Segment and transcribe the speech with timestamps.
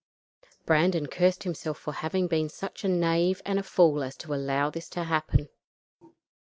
[0.65, 4.89] Brandon cursed himself for having been such a knave and fool as to allow this
[4.89, 5.47] to happen.